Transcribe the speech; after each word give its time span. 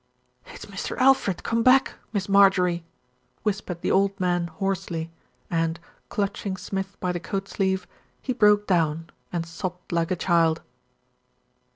"It's 0.47 0.65
Mr. 0.65 0.97
Alfred 0.97 1.43
come 1.43 1.61
back, 1.61 1.93
Miss 2.11 2.27
Marjorie," 2.27 2.83
whis 3.43 3.61
pered 3.61 3.81
the 3.81 3.91
old 3.91 4.19
man 4.19 4.47
hoarsely 4.47 5.11
and, 5.47 5.79
clutching 6.09 6.57
Smith 6.57 6.99
by 6.99 7.11
the 7.11 7.19
coat 7.19 7.47
sleeve, 7.47 7.85
he 8.19 8.33
broke 8.33 8.65
down 8.65 9.11
and 9.31 9.45
sobbed 9.45 9.91
like 9.91 10.09
a 10.09 10.15
child. 10.15 10.63